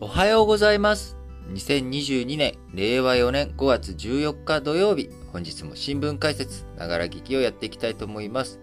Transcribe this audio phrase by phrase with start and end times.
[0.00, 1.16] おはようございます。
[1.52, 8.60] 2022年、令和4年5月14日土曜日、本日も新聞解説、ながら聞きをやっていきたいと思います。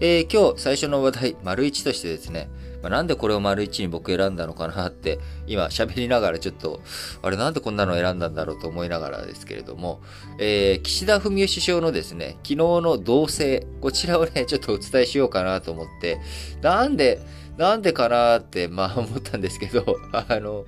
[0.00, 2.50] えー今日最初の話題、丸一としてですね、
[2.82, 6.82] まあ、なんでこれを丸一に僕選んだのかなって、今喋りながらちょっと、
[7.22, 10.02] あれなんでこんなの選んだんだろうと思いながらですけれども、
[10.38, 16.20] えー岸田文雄首相のですね、昨日の同棲、こちらをね、ちょっとお伝えしようかなと思って、
[16.60, 17.18] なんで、
[17.56, 20.64] なんでかなって、まあ 思ったんですけど、あの、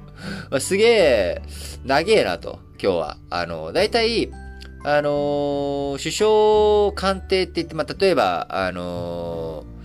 [0.50, 1.42] まあ、すげえ、
[1.84, 3.16] 長えなと、今日は。
[3.30, 4.30] あの、大体、
[4.84, 9.78] あのー首相官邸って言って、まあ、例えば、あのー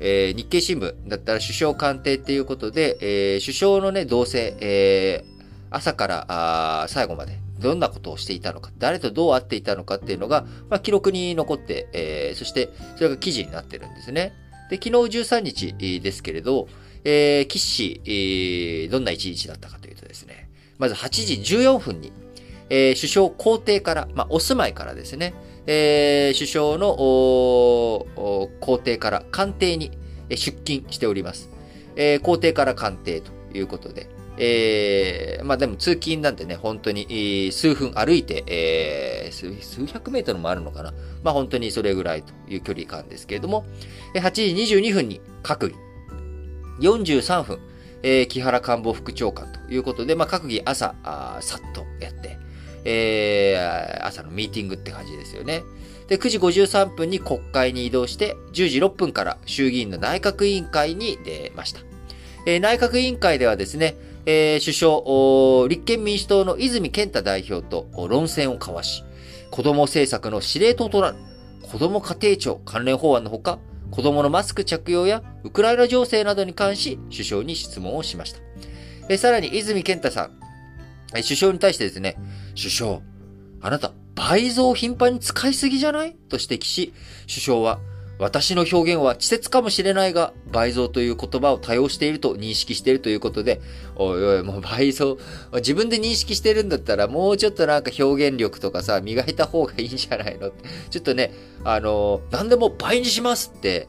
[0.00, 5.38] えー日経新聞だったら首相官邸っていうことで、えー首相のね、動静、えー
[5.70, 14.32] 朝からあ最後まで、どんなことをしていたのか、誰とどう会っていたのかっていうのが、まあ、記録に残って、えーそして、それが記事になってるんですね。
[14.70, 16.68] で、昨日13日ですけれど、
[17.04, 21.08] えー、岸氏、えーどんな一日だったかというとですね、まず8
[21.42, 22.12] 時14分に、
[22.70, 25.34] えー首相皇帝から、まあ、お住まいからですね、
[25.66, 26.96] えー首相の
[28.60, 29.90] 皇帝から官邸に
[30.30, 31.48] 出勤しております。
[31.96, 34.08] えー公邸から官邸ということで、
[34.40, 40.92] えーまあでも通勤なんてね、本当に数分歩いて、えー数百メートルもあるのかな。
[41.22, 43.66] まあ本当にそれぐらいという距離感ですけれども、
[44.14, 44.42] 8時
[44.76, 45.74] 22分に閣議。
[46.80, 47.58] 43分、
[48.02, 50.94] えー木原官房副長官ということで、まあ閣議朝、
[51.40, 52.38] さっとやって、
[52.84, 55.62] えー朝のミーティングって感じですよね。
[56.08, 61.80] で、9時53分に国会に移動して、10時6分から衆議院の内閣委員会に出ました。
[62.46, 63.96] えー内閣委員会ではですね、
[64.30, 69.02] えー首相、立憲民主党の泉健太代表と論戦を交わし、
[69.50, 71.16] 子供政策の司令塔となる
[71.62, 73.58] 子供家庭庁関連法案のほか、
[73.90, 78.40] 子供のマスク着用やウクライナ情勢などに関し、首相に質問をしました。
[79.08, 80.38] えさらに泉健太さん、
[81.16, 82.18] え首相に対してですね、
[82.54, 83.00] 首相、
[83.62, 86.12] あなた、倍増を頻繁に使いすぎじゃない？
[86.28, 86.92] と指摘し、
[87.26, 87.80] 首相は、
[88.18, 93.60] 私の表現は稚拙かもしれないが、倍増という言葉を多用していると認識しているということで、
[93.94, 95.18] おいおい、もう倍増、
[95.54, 100.50] 自分で認識してるんだったら、もうちょっとなんか表現力とかさ、磨いた方がいいんじゃないの？
[100.90, 101.32] ちょっとね、
[101.64, 103.86] あの、何でも倍にしますって、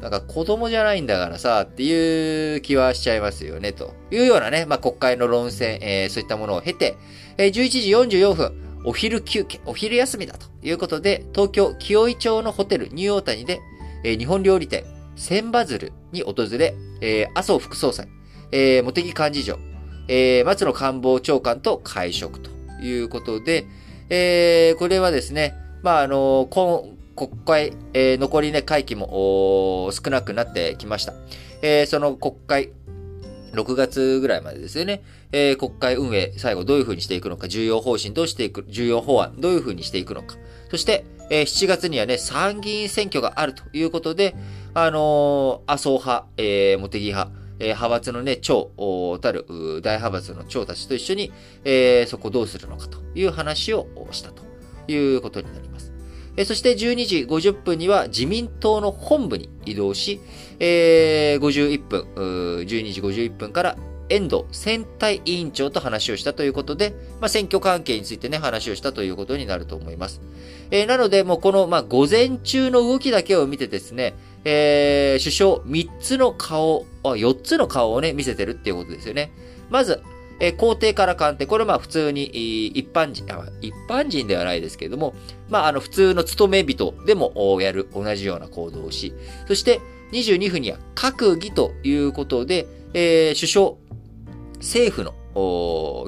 [0.00, 6.96] なんか子供じゃないんだからさ、っていう気はしちゃいますよね、というようなね、まあ、国会の論戦、えーそういったものを経て、
[7.36, 13.60] えー11時44分、お昼休憩、お昼休みだということで、東京清井町のホテルニューオータニで、
[14.04, 14.84] えー日本料理店、
[15.16, 18.06] 千羽鶴に訪れ、えー麻生副総裁、
[18.52, 19.58] えー茂木幹事長、
[20.06, 23.66] えー松野官房長官と会食ということで、
[24.08, 26.82] えーこれはですね、まあ、あの今
[27.16, 31.12] 国会、えー残りね、会期も少なくなってきました。
[31.60, 32.72] えーその国会、
[33.52, 35.02] 6月ぐらいまでですよね。
[35.32, 40.36] えー国会運営、最後どういう風にしていくのか、重要方針どうしていく、重要法案どういう風にしていくのか。
[40.70, 44.34] そして、えー7月にはね、参議院選挙があるということで、
[44.74, 48.70] あのー麻生派、えー茂木派、えー派閥のね、長
[49.20, 49.46] たる
[49.82, 51.32] 大派閥の長たちと一緒に、
[51.64, 54.42] えーそこどうするのかという話をしたと
[54.88, 55.92] いうことになります。
[56.36, 60.20] えーそして12時50分には自民党の本部に移動し、
[60.60, 62.02] えー51分、
[62.64, 63.76] 12時51分から
[64.08, 70.20] 遠藤選対委員長と話をしたということで、まあ、選挙関係についてね、話をしたということになると思います。
[70.70, 79.32] えーなので、もうこの、まあ、午前中の動きだけを見てですね、えー首相3つの顔、あ、4つの顔をね、見せてるっていうことですよね。
[79.70, 80.02] まず、
[80.38, 82.24] えー皇帝から官邸、これまあ普通に、
[82.68, 83.24] 一般人、
[83.60, 85.14] 一般人ではないですけれども、
[85.48, 89.14] まああの普通の勤め人でもやる同じような行動をし、
[89.48, 89.80] そして
[90.12, 93.85] 22分には閣議ということで、えー首相、
[94.58, 95.14] 政府の、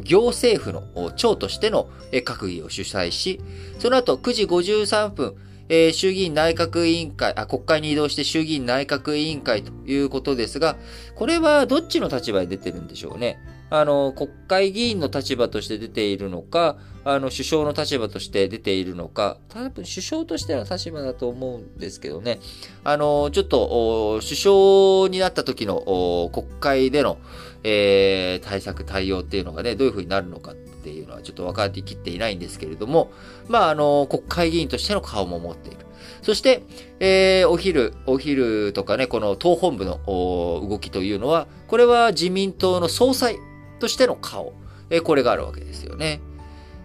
[0.05, 3.41] 行政府の長としての閣議を主催し、
[3.79, 5.37] その後9時53分、
[5.69, 10.77] えー衆議院内閣委員会、あ、国会に移動して衆議院内閣委員会ということですが、
[11.15, 13.39] これはどっちの立場で出てるんでしょうね？
[13.71, 22.41] あの、国会議員の立場として出ているのか、あの、首相の立場として出ているのか、多分首相としての立場だと思うんですけどね。
[22.83, 27.19] あの、ちょっと、首相になった時の国会での、
[27.65, 33.11] えー対策、対応っていうのがね、どういう風になるのかっていうのはちょっと分かりきっていないんですけれども、
[33.49, 35.79] まあ、あの、国会議員としての顔も持っている。
[36.23, 36.63] そして、
[37.01, 43.37] えーお昼、お昼とかね、この党本部の動きというのは、これは自民党の総裁
[43.81, 44.53] としての顔、
[44.91, 46.21] えーこれがあるわけですよね。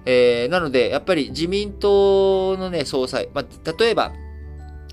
[0.05, 4.11] えーなので、やっぱり自民党のね、総裁、まあ、例えば、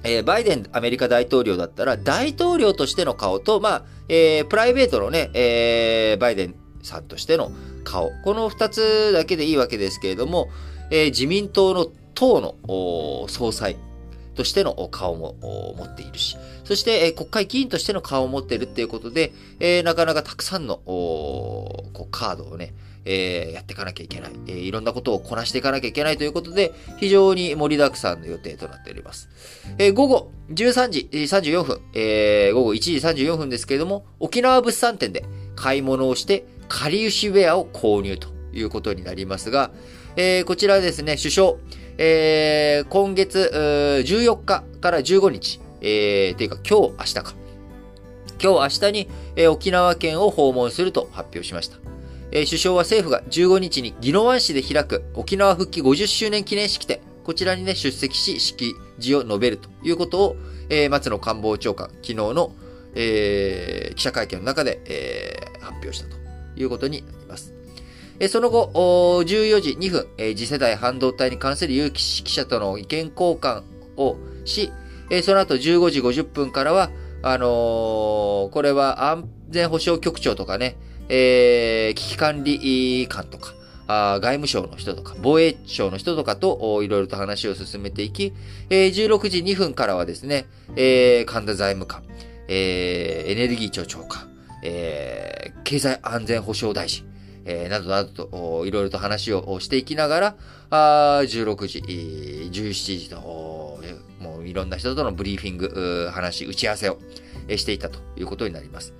[0.02, 7.52] えーバイデンアメリカ大統領だったら、大統領としての顔と、まあ、えープライベートのね、えーバイデンさんとしての
[7.85, 8.11] 顔。
[8.25, 10.49] この二つだけでいいわけですけれども、
[10.91, 13.76] え、自民党の党の総裁
[14.35, 15.35] としての顔も
[15.76, 22.75] 持っているし、そして、え、国会議員としての顔を持っているっていうことで、え、なかなかたくさんのこうカードをね、
[23.05, 29.29] えー、やっていかなきゃいけない、えー、いろんなことをこなしていかなきゃいけないということで、非常に盛りだくさんの予定となっております。
[29.79, 35.25] えー、午後13時34分、えー、午後1時34分ですけれども、沖縄物産展で
[35.56, 39.70] 買い物をして、かりゆしウェアを購入ということになりますが、
[40.17, 41.53] えー、こちらですね、首相、
[41.99, 43.50] えー、今月
[44.05, 47.35] 14日から15日、えー、ていうか今日、明日か。
[48.43, 51.76] 今日、明日に、えー、沖縄県を訪問すると発表しました。
[52.32, 60.37] 首相は政府が15日に宜野湾市で開く沖縄復帰50周年記念式典、こちらにね、出席し、式辞を述べるということを、
[60.69, 62.53] えー、松野官房長官、昨日の、
[62.94, 66.17] えー、記者会見の中で、えー、発表したと
[66.56, 67.53] いうことになります。
[68.29, 68.71] その後、
[69.25, 70.06] 14時2分、
[70.37, 73.62] 次世代半導体に関する有識者との意見交換
[73.97, 74.71] をし、
[75.23, 76.91] その後15時50分からは、
[77.23, 80.77] あのー、これは安全保障局長とかね、
[81.10, 83.52] えー、危機管理官とか、
[83.88, 88.32] 外務省の人とか、防衛省の人とかといろいろと話を進めていき、
[88.70, 90.46] えー、16時2分からはですね、
[90.76, 92.04] えー、神田財務官、
[92.46, 94.28] えー、エネルギー庁長官、
[94.62, 97.04] えー、経済安全保障大臣、
[97.44, 100.36] えー、などなどと、いろいろと話をしていきながら、
[100.70, 103.80] あ16時、17時と、
[104.20, 106.98] もういろんな人とのブリーフィング、話、打ち合わせを
[107.56, 108.94] していたということになります。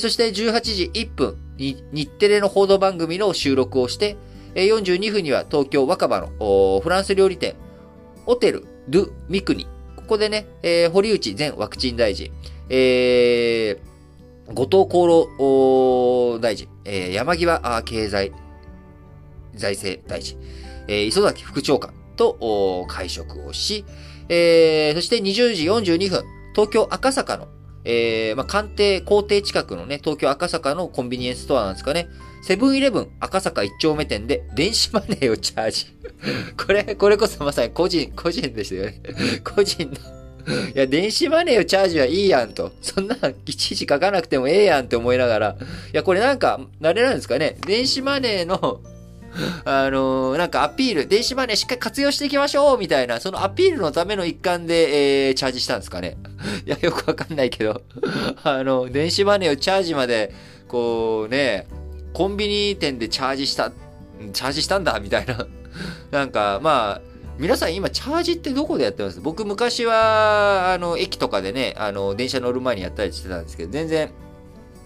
[0.00, 4.16] そして18時1分に日テレの報道番組の収録をして、
[4.54, 7.54] 42分には東京若葉のフランス料理店、
[8.24, 9.66] ホテル・ドゥ・ミクニ。
[9.96, 12.30] ここでね、えー、堀内前ワクチン大臣、
[12.68, 18.32] えー、後藤厚労大臣、えー、山際経済
[19.54, 20.38] 財政大臣、
[20.88, 23.86] えー、磯崎副長官と会食をし、
[24.28, 26.24] えー、そして20時42分、
[26.54, 27.48] 東京赤坂の
[27.84, 32.08] えー、まあ、官邸、皇邸近くのね、東京赤坂のコンビニエンスストアなんですかね。
[32.42, 35.86] セブンイレブン赤坂一丁目店で電子マネーをチャージ。
[36.56, 39.00] これ、これこそまさに個人、個人ですよね。
[39.44, 39.94] 個人の
[40.74, 42.72] いや、電子マネーをチャージはいいやんと。
[42.82, 43.16] そんな、
[43.46, 45.56] いちいち書かなくてもええやんって思いながら。
[45.92, 47.56] いや、これなんか、あれなんですかね。
[47.66, 48.80] 電子マネーの
[49.64, 56.16] あのー、なんかアピール、電子マネーしっかり活用していきましょうみたいな、そのアピールのための一環で、えー、チャージしたんですかね。
[56.66, 57.82] いや、よくわかんないけど、
[58.44, 60.32] あの、電子マネーをチャージまで、
[60.68, 61.66] こうね、
[62.12, 63.72] コンビニ店でチャージした、
[64.32, 65.46] チャージしたんだ、みたいな。
[66.10, 69.20] なんか、まあ、皆さん今チャージってどこでやってます？
[69.20, 74.10] 僕昔は、あの、駅とかでね、あの、電車乗る前にやったりしてたんですけど、全然、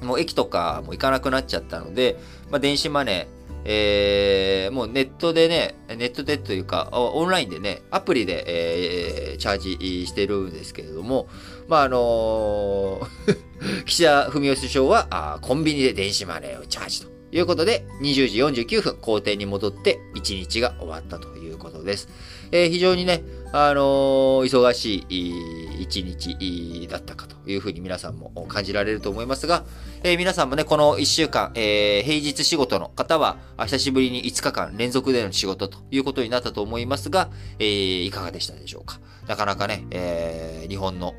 [0.02, 2.16] もう駅とかも行かなくなっちゃったので、
[2.50, 3.37] まあ、電子マネー、
[3.70, 11.28] えー、もうネットでね、ネットでというか、オンラインでね、アプリで、えー、チャージしてるんですけれども、
[11.68, 22.08] まあ、あのー、 岸田文雄首相はあ、コンビニで電子マネーをチャージということで、20時49分、校庭に戻って1日が終わったということです。
[22.52, 29.64] えー、非常にね、あの、忙しい一日だったかというふうに皆さんも感じられると思いますが、
[30.02, 39.00] えー、皆さんもね、この1週間、えー、平日仕事の方は、久しぶりに5日間連続での仕事ということになったと思いますが、えー、いかがでしたでしょうか？
[39.26, 41.14] なかなかね、え、日本の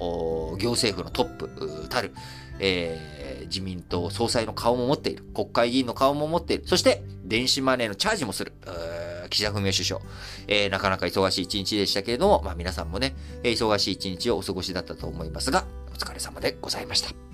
[0.60, 2.14] 行政府のトップたる、
[2.60, 2.98] え、
[3.50, 8.54] 自民党総裁の顔も持っている、国会議員の顔も持っている、そして電子マネーのチャージもする、
[9.30, 10.02] 岸田文雄首相、
[10.48, 17.29] えー、なかなか忙しい一日でしたけれども、まあ皆さんもね、忙しい一日をお過ごしだったと思いますが、お疲れ様でございました。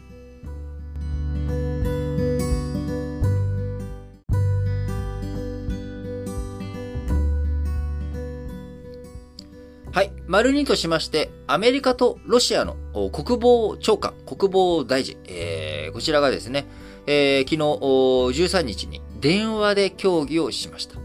[9.96, 10.12] はい。
[10.28, 12.76] 丸二としまして、アメリカとロシアの
[13.14, 16.66] 国防長官、国防大臣、えー、こちらがですね、
[17.08, 20.98] えー、昨日13日に電話で協議をしました。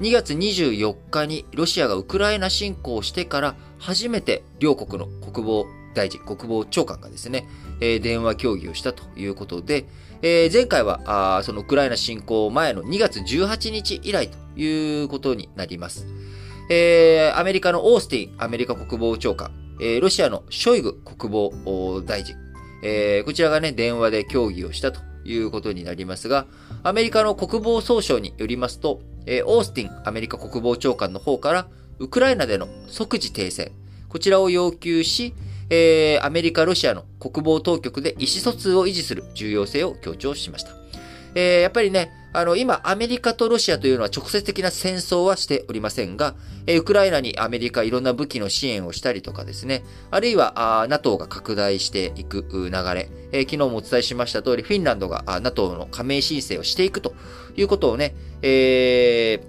[0.00, 7.46] 2月24日にロシアがウクライナ侵攻してから初めて両国の国防大臣、国防長官がですね、
[7.80, 9.84] えー、電話協議をしたということで、
[10.22, 16.06] えー、前回はそのウクライナ侵攻前の2月18日以来ということになります。
[16.68, 19.50] えー、アメリカのオースティン、アメリカ国防長官、
[19.80, 22.36] えー、ロシアのショイグ国防大臣、
[22.82, 26.46] えー、こちらがね、電話で協議をしたということになりますが、
[26.82, 33.72] アメリカの国防総省によりますと、えー、オースティン、アメリカ国防長官の方から、ウクライナでの即時停戦、
[34.08, 35.34] こちらを要求し、
[35.70, 40.72] えー、アメリカ、ロシアの国防当局で意思疎通を維持する重要性を強調しました。
[41.34, 46.34] えー、やっぱりね、あの、今、アメリカとロシアというのは直接的な戦争はしておりませんが、
[46.66, 57.14] えウクライナにアメリカいろんな武器の支援をしたりとかですね、あるいは、あ NATO が拡大していく流れ、えー、昨日もお伝えしました通り、フィンランドがあ NATO の加盟申請をしていくと
[57.56, 59.42] いうことをね、え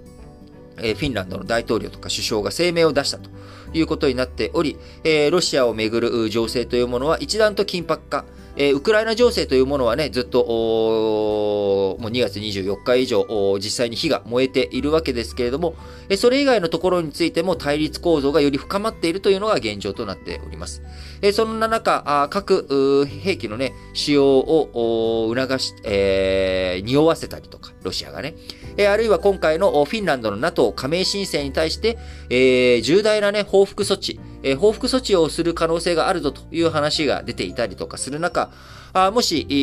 [0.76, 3.30] ー、フィンランドの大統領とか首相が声明を出したと
[3.72, 8.24] いうことになっており、えロシアをめぐる情勢というものは一段と緊迫化、
[8.56, 13.26] えー、ウクライナ情勢というものはね、ずっと、もう2月24日以上、
[13.58, 15.74] 実際に火が燃えているわけですけれども、
[16.08, 20.82] えそれ以外のところについても対立構造がより深まっているというのが現状となっております。
[21.22, 28.34] えそんな中、各兵器のね、使用を促し、えー、匂わせたりとか、ロシアがね、
[28.76, 31.98] えあるいは今回のフィンランドの NATO 加盟申請に対して、
[32.30, 38.50] えー、重大なね、報復措置、えー、報復措置をする可能性があるぞという話が出ていたりとかする中、
[38.92, 39.54] あもし、え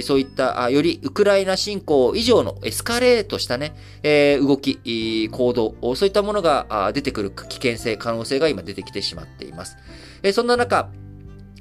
[0.00, 9.76] ー、そういったあ、よりウクライナ侵攻以上のエスカレートしたね、えー、動き、行動、そういったものが出てくる危険性、可能性が今出てきてしまっています。
[10.22, 10.90] え、そんな中、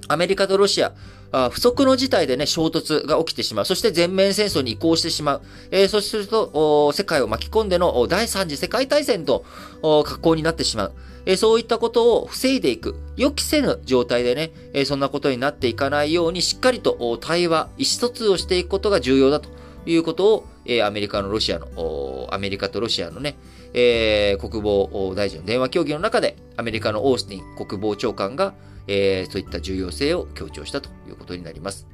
[0.07, 0.93] アメリカとロシア、
[1.31, 3.65] あ不測の事態でね、衝突が起きてしまう。
[3.65, 5.41] そして全面戦争に移行してしまう。
[5.71, 9.45] えー、そうすると、世界を巻き込んでの第三次世界大戦と
[9.81, 10.93] 格好になってしまう。
[11.29, 19.49] えそういったことを防いでいく、予期せぬ状態でね、えそんなことになっていかないように、しっかりと対話、意思疎通をしていくことが重要だと
[19.85, 23.35] いうことを、えアメリカのロシアの、アメリカとロシアのね、
[23.73, 28.53] えー、国防大臣の電話協議の中で、アメリカのオースティン国防長官が、
[28.87, 31.87] えー、そういった重要性を強調したということになります。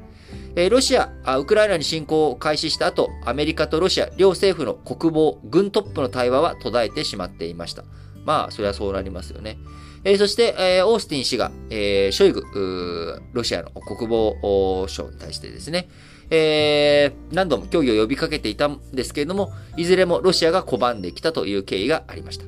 [0.56, 7.84] えー、ロシアあ、ウクライナに侵攻を開始した後、アメリカとロシア両政府の国防、軍トップの対話は途絶えてしまっていました。
[8.26, 9.58] まあ、それはそうなりますよね。
[10.06, 15.90] えー、そして、えー、オースティン氏が、えー、ショイグ、ロシアの国防省に対してですね、
[16.36, 22.46] えー、何度も協議を呼びかけていたんですけれども、いずれもロシアが拒んできたという経緯がありました。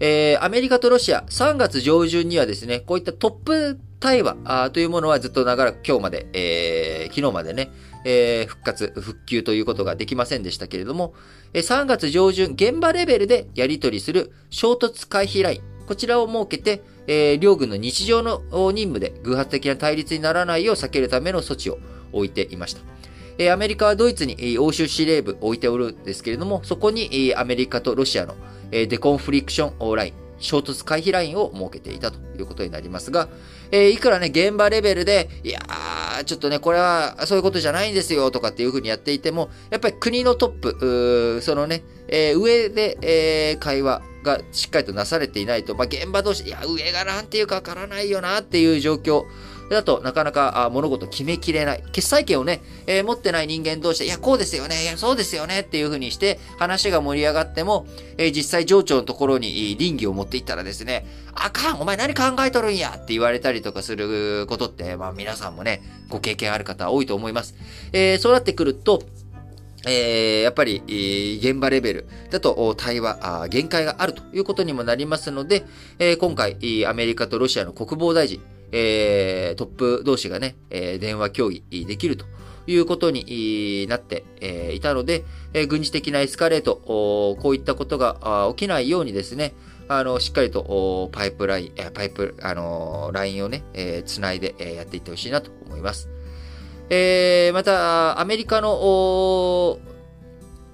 [0.00, 7.70] えー、アメリカとロシア、3月上旬にはですね、こういったトップ対話というものはずっと長らく今日まで、えー、昨日までね、
[8.06, 11.12] えー、復活、復旧ということができませんでしたけれども、
[11.52, 18.40] 3月上旬、現場レベルでやり取りする衝突回避ライン、こちらを設けて、えー、両軍の日常の
[18.72, 21.78] 任務で偶発的な対立にならないよう避けるための措置を
[22.12, 22.80] 置いていました。
[23.52, 28.34] アメリカはドイツに欧州司令部を置いておるんですけれども、そこにアメリカとロシアの
[28.70, 33.28] デコンフリクションライン、衝突回避ラインを設けていたということになりますが、
[33.70, 49.24] えー、いくらね、現場レベルで、いやー、ちょっとね、これはそういうことじゃないんですよとかっていうふうにやっていても、やっぱり国のトップ、そのね、えー、上で、えー、会話がしっかりとなされていないと、まあ、現場同士、いや、上がなんていうかわからないよなっていう状況。
[49.74, 51.84] だとなかなか物事決めきれない。
[51.92, 57.86] 決裁権をね、えー、持ってない人間同士で、いや、こうですよね、いや、そうですよねっていう風にして話が盛り上がっても、
[58.18, 67.54] えー、実際上長のところに倫理を持っていったらですね、あかんお前何考えとるんやって言われたりとかすることって、まあ皆さんもね、ご経験ある方多いと思います。
[67.92, 69.02] えー、そうなってくると、
[69.86, 75.64] えー、やっぱり、えー、現場レベルだと対話あ限界があるということにもなりますので、
[75.98, 82.24] えー、今回、アメリカとロシアの国防大臣、えー、トップ同士がね、えー、電話協議できると
[82.66, 84.24] いうことになって
[84.74, 85.24] いたので、
[85.54, 89.54] えー、軍事的なエスカレート、こういったことが起きないようにですね、
[89.88, 96.08] あの、しっかりとパイプライン、パイプ、あの、ラインをね、えー、つないでやっていってほしいなと思います。
[96.90, 98.70] えー、また、アメリカの、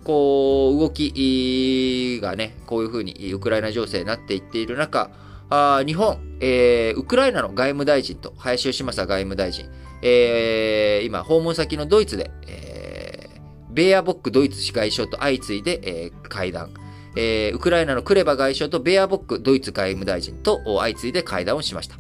[0.05, 5.11] こう、動きがね、こういうふうにウクライナ情勢になっていっている中、
[5.51, 9.69] あ日本、えー、ウクライナの外務大臣と林芳正外務大臣、
[10.03, 16.71] えー、今、訪問先のドイツで、えー、ベアボックドイツ外相と相次いで、えー、会談、
[17.17, 21.97] えー、ウクライナのクレバ外相とベアボックドイツ外務大臣と相次いで会談をしました。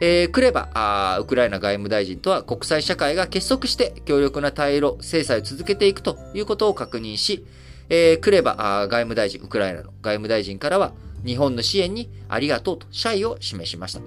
[0.00, 7.46] えー、クレバあ、ウクライナ外務大臣とは国際社会が結束して強力な対ロ制裁を続けていくということを確認し、
[7.88, 10.92] えー、クレバあ外務大臣、ウクライナの外務大臣からは、
[11.24, 14.00] 日本の支援にありがとうと謝意を示しました。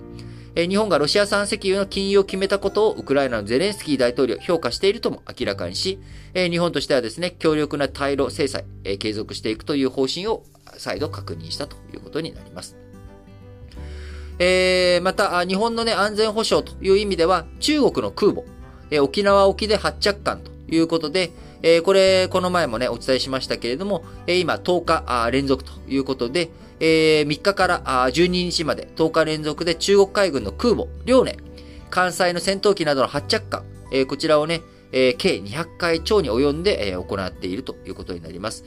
[0.66, 6.00] 日本がロシア産石油の禁輸を決めたことをウクライナのゼレンスキー大統領評価しているとも明らかにし、
[6.34, 8.66] 日本としてはですね、強力な対ロ制裁、
[8.98, 10.44] 継続していくという方針を
[10.78, 12.76] 再度確認したということになります。
[14.40, 18.44] えー、また、日本のね、安全保障という意味では、中国の空母、
[19.02, 21.32] 沖縄沖で発着艦ということで、
[21.64, 31.38] え、これ、この前もね、お伝えしましたけれども、え今10日連続ということで、えー、3日から12日まで10日連続で中国海軍の空母、遼寧、
[31.90, 38.66] 関西の戦闘機などの発着艦、えー、こちらをね、えー、計200回超に及んで、えー、行っているということになります。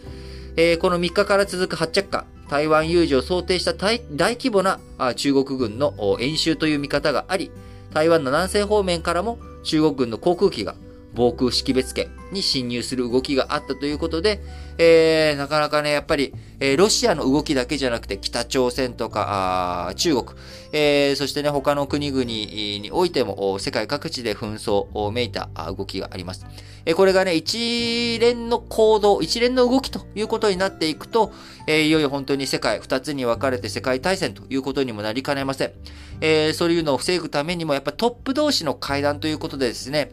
[0.56, 4.80] えー、この3日から続く発着艦、台湾有事を想定した大規模な
[5.14, 7.52] 中国軍の演習という見方があり、
[7.94, 10.74] 台湾の南西方面からも中国軍の航空機が
[11.14, 14.40] 防空識別圏に侵入する動きがあったということで、
[14.78, 20.38] えー、なかなかね、やっぱり、えー、ロシアの動きだけじゃなくて、北朝鮮とか、中国、
[20.72, 26.46] えー、そしてね、他の国々においても、世界各地で紛争をめいた動きがあります。
[26.86, 31.32] えー、これがね、一連の行動、一連の動きということになっていくと、
[31.66, 35.72] えー、いよいよ本当に世界二つに分かれて世界大戦ということにもなりかねません。
[36.20, 40.12] えー、そういうのを防ぐためにも、やっぱトップ同士の会談ということでですね、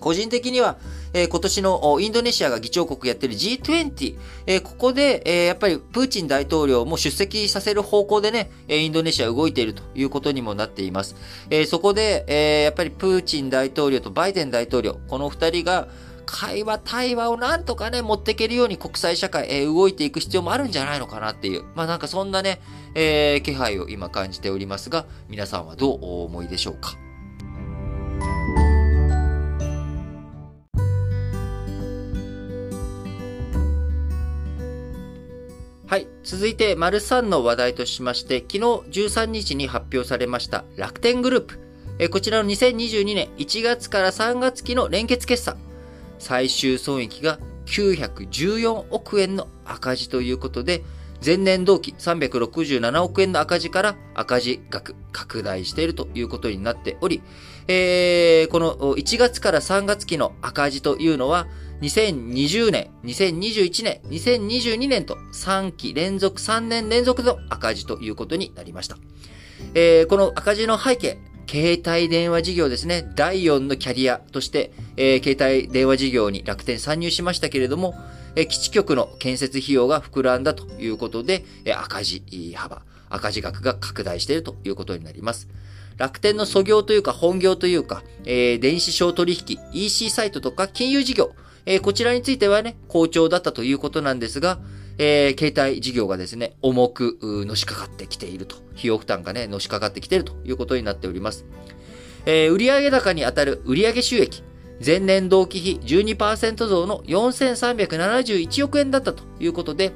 [0.00, 0.78] 個人的には、
[1.12, 11.16] えー、今年のインドネシアが議長国やってる G20、えー、ここで、えー、やっぱりプーチン大統領も出席させる方向でね、インドネシア動いているということにもなっています。
[11.50, 15.88] え、そこで、え、やっぱりプーチン大統領とバイデン大統領、この二人が
[16.26, 22.60] 会話、対話をなんとかね、持っていけるように国際社会、え、動いていく必要もあるんじゃないのかなっていう、まあなんかそんなね、
[22.94, 26.96] え、気配を今感じておりますが、皆さんはどうお思いでしょうか？
[35.96, 36.08] はい。
[36.24, 41.58] 続いて、丸3の話題としまして、昨日13日に発表されました楽天グループ。
[41.98, 45.56] えこちらの2022年1月から3月期の連結決算。
[46.18, 50.82] 最終損益が914億円の赤字ということで、
[51.24, 57.22] 前年同期367億円の赤字から赤字額拡大しているということになっており、
[57.68, 61.46] えー、この1月から3月期の赤字というのは、
[61.80, 68.96] 2020年、2021年、2022年と3期連続、3年連続の赤字ということになりました。
[69.74, 71.18] えー、この赤字の背景、
[71.48, 77.94] 携帯電話事業ですね、第4のキャリアとして、えー、携帯電話事業に楽天参入しましたけれども、
[78.36, 85.48] えー、基地局の建設費用が膨らんだということで、えー、赤字幅、赤字額が拡大しているということになります。
[85.98, 91.34] 楽天の素業というか本業というか、えー、電子商取引、EC サイトとか金融事業、
[91.66, 94.58] えー、こちらについてはね、好調だったということなんですが、
[94.98, 98.56] えー、携帯事業がですね、重くのしかかってきていると。
[98.76, 101.44] 費用負担がね、のしかかってきているということになっております。
[102.24, 104.42] えー、売上高にあたる売上収益、
[104.84, 109.92] 前年同期比12%増の4371億円だったということで、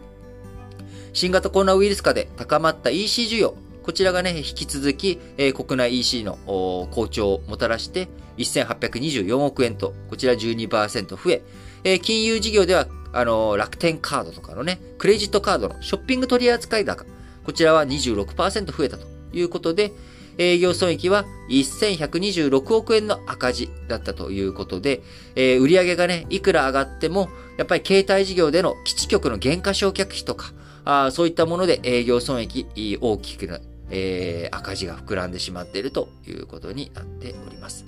[1.13, 11.43] 新型コロナウイルス化で高まった EC 需要、こちらがね、引き続き、えー、国内 EC の好調をもたらして、1824億円と、こちら12%増え、
[11.85, 17.05] えー、金融事業では、あのー、楽天カードとかのね、クレジットカードのショッピング取扱い高、
[17.45, 19.93] こちらは26%増えたということで、
[20.39, 25.03] 営業損益は1126億円の赤字だったということで、
[25.35, 30.53] えー、売上がね、いくら上がっても、やっぱり携帯事業での基地局の減価償却費とか、
[30.85, 32.67] あそういったもので営業損益
[33.01, 37.85] 大きくな、えー、赤字が膨らんでしまっているということになっております。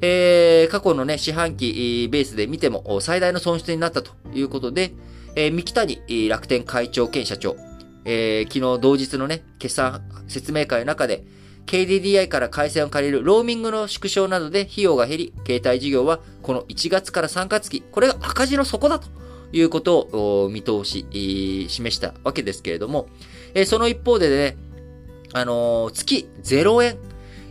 [0.00, 4.92] えー、過去のね、四半期ベースで見ても最大の損失になったということで、
[5.34, 7.56] えー、三木谷楽天会長兼社長、
[8.04, 11.24] えー、昨日同日のね、決算説明会の中で、
[11.66, 19.08] KDDI から回線を借りるローミングの縮小などで費用が減り、携帯事業はこの1月から3月期、これが赤字の底だと
[19.52, 20.08] いうこと
[20.44, 21.06] を見通し、
[21.68, 23.08] 示したわけですけれども、
[23.54, 24.56] え、その一方でね、
[25.34, 26.98] あの、月0円、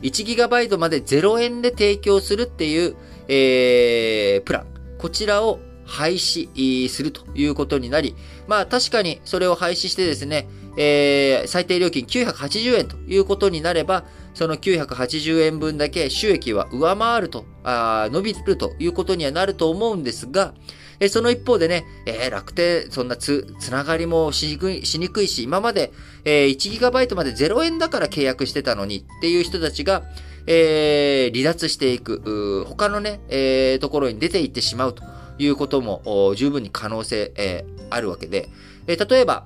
[0.01, 2.95] 1GB まで0円で提供するっていう、
[3.27, 4.65] えー、プラン。
[4.97, 8.15] こちらを廃止するということになり、
[8.47, 20.53] まあ確かにそれを廃止してですね、えー、最低料金980円ということになれば、その980円分だけ収益は上回ると、あ伸びるということにはなると思うんですが、
[20.99, 25.91] えその一方でね、えー、楽天、そんなつ、つながりもしにくいしにくいし、今まで、
[26.25, 30.03] えー、1GB まで0円だから契約してたのにっていう人たちが、
[30.47, 35.03] えー、離脱していく、他のね、えー、ところに出ていってしまうと
[35.38, 38.49] いうことも十分に可能性、えー、あるわけで、
[38.88, 39.45] えー、例えば、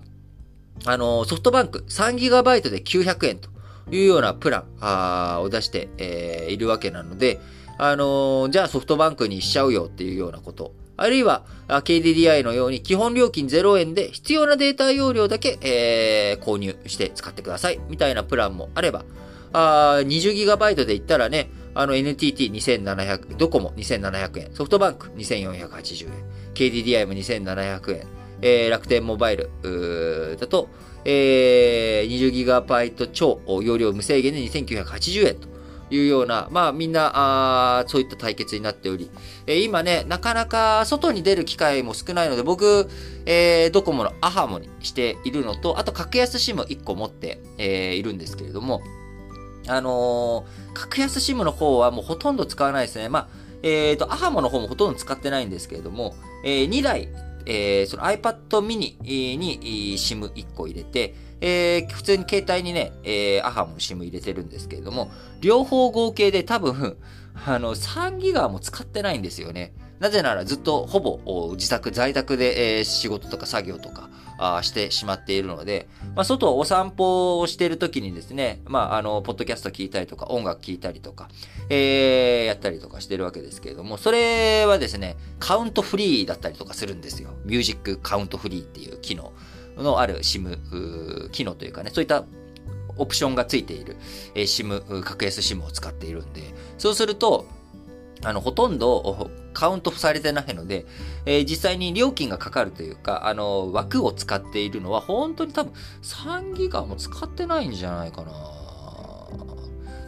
[0.85, 3.49] あのソフトバンク 3GB で900円と
[3.91, 7.39] いうようなプランあを出して、えー、いるわけなので、
[7.77, 10.73] あのー、じゃあソフトバンクにしちゃうよっていうようなこと。
[11.01, 17.79] あるいは、KDDI のように基本料金0円で必要なデータ容量だけ、えー、購入して使ってください。
[17.89, 19.03] みたいなプランもあれば、
[19.53, 26.11] 20GB で言ったらね、あの NTT2700、ドコモ2700円、ソフトバンク2480円、
[26.53, 28.07] KDDI も2700円、
[28.41, 29.49] えー、楽天モバイル
[30.39, 30.69] だと、
[31.05, 35.47] えー、20GB 超容量無制限で2980円と
[35.91, 39.11] いうような、まあみんな、あそういった対決になっており、
[39.45, 42.89] えー、今ね、なかなか外に出る機会も少ないので、僕、
[43.25, 48.81] えー、ドコモのアハモにしているのと、あと格安 SIM 1個持って、えー、いるんですけれども、
[49.67, 53.09] あのー、格安 SIM の方はもうほとんど使わないですね。
[53.09, 53.27] まあ、
[53.63, 57.09] えっ、ー、と、アハモの方もほとんど使ってないんですけれども、えー、2台、
[57.45, 66.97] えー、その iPad mini に SIM1 個入れて、えー、普通に携帯にね、えー、アハムの SIM 入れてるんですけれども、両方合計で多分、
[67.45, 69.73] あの、3ギガも使ってないんですよね。
[69.99, 74.09] なぜならずっとほぼ自宅、在宅で、えー、仕事とか作業とか
[74.41, 81.29] あしてしまっているので、まあ、外お散歩をしている時にですね、まあ、あの、ポッドキャスト聞いたりとか、音楽聞いたりとか、
[81.69, 87.29] えー、やったりとかしてるわけですけれども、それはですね、カウントフリーだったりとかするんですよ。
[87.45, 89.31] ミュージックカウントフリーっていう機能
[89.77, 92.25] のある SIM 機能というかね、そういった
[92.97, 93.97] オプションがついている、
[94.35, 96.41] えー、SIM、格安 SIM を使っているんで、
[96.77, 97.45] そうすると、
[98.23, 100.85] あの、ほとんどカウントされてないので、
[101.25, 108.31] えー、実際に料金がかかるというか、あの、枠を使っているのは、本当に多分3ギガも使ってないんじゃないかな。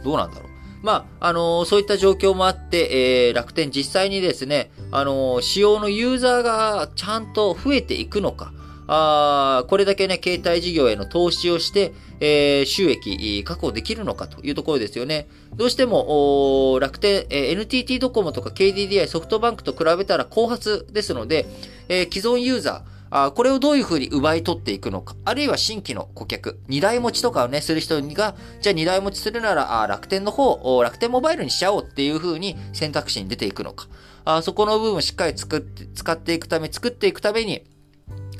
[0.04, 0.54] どうなんだろう。
[0.82, 8.52] まあ、あのー、そういった状況もあって、えー、楽天実際にですね、あのー、使用のユーザーがちゃんと増えていくのか、
[8.86, 15.26] あこれだけね、携帯事業への投資をして、えー、収益確保できるのかというところですよね。
[15.54, 21.46] どうしても、楽天、えー、NTT ドコモとか KDDI、ソフトバンクと比べたら後発ですので、
[21.88, 33.86] えー、既存ユーザー、あこれをどういうふうに奪い取っていくのか、あるいは新規の顧客、二台持ちとかをね、する人が、じゃあ二台持ちするなら、あ楽天の方、楽天モバイルにしちゃおうっていうふうに選択肢に出ていくのか、
[34.24, 37.62] あそこの部分をしっかり作って、使っていくため、作っていくために、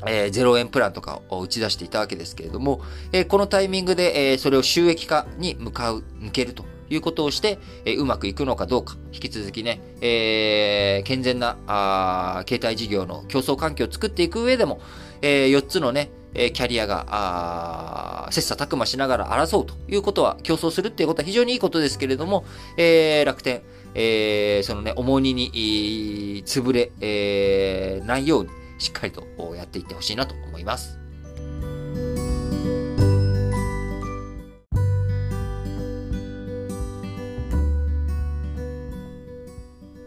[0.07, 14.79] えー、0円プランとかを打ち出していたわけですけれども、えー、このタイミングで、えー、それを収益化に向かう、向けるということをして、えー、うまくいくのかどうか、引き続きね、えー、健全なあ携帯事業の競争環境を作っていく上でも、
[15.21, 22.43] えー、4つのね、えキャリアが、あ切磋琢磨しながら争うということは、競争するっていうことは非常にいいことですけれども、
[22.77, 23.61] えー、楽天、
[23.95, 31.05] えー、そのね、重荷に、潰れ、えー、ないように、しっかりとやっていってほしいなと思います。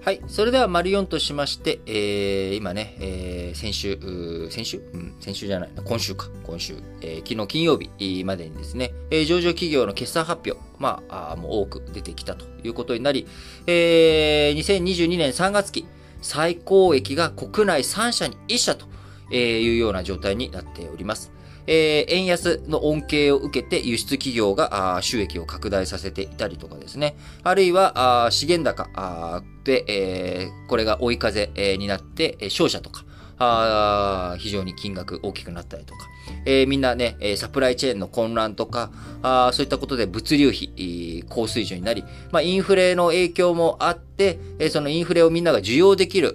[0.09, 0.23] はい。
[0.27, 4.79] それでは、丸4としまして、えー、今ね、えー、先週、先週？
[4.95, 13.27] うん、先週じゃないな、今週か、今週、えー、昨日金曜日までにですね、えー、上場企業の決算発表、まあ、あもう多く出てきたということになり、
[13.67, 15.87] えー、2022年3月期、
[16.21, 18.87] 最高益が国内3社に1社と
[19.35, 21.33] いうような状態になっております。
[21.71, 27.15] えー、円安の恩恵を受けて輸出企業が収益を拡大させていたりとかですね。
[27.43, 33.05] あるいは資源高で、えー、これが追い風になって商社とか
[33.39, 36.09] あ非常に金額大きくなったりとか、
[36.45, 38.91] えー、みんなね、サプライチェーンの混乱とか、
[39.23, 46.35] あそういったことで物流費、高水準になり、まあ、インフレの影響もあって、えそのインフレをみんなが需要できる